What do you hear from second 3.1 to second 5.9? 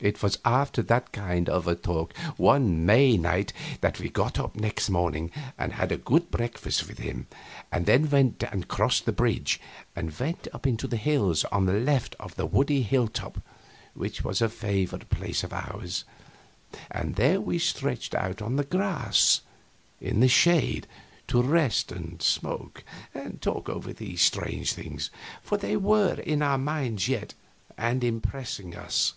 night that we got up next morning and had